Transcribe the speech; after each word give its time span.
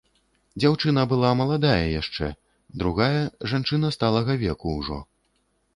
Дзяўчына 0.61 1.03
была 1.11 1.29
маладая 1.41 1.85
яшчэ, 2.01 2.31
другая, 2.83 3.21
жанчына, 3.53 3.87
сталага 3.99 4.39
веку 4.47 4.77
ўжо. 4.81 4.99